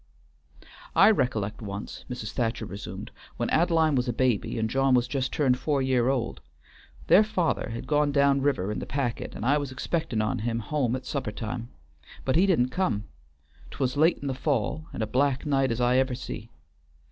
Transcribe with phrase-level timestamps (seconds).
[0.95, 2.31] "I rec'lect once," Mrs.
[2.31, 6.41] Thacher resumed, "when Ad'line was a baby and John was just turned four year old,
[7.05, 10.57] their father had gone down river in the packet, and I was expectin' on him
[10.57, 11.69] home at supper time,
[12.25, 13.03] but he didn't come;
[13.69, 16.49] 't was late in the fall, and a black night as I ever see.